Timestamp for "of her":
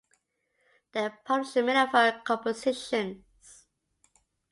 1.79-2.21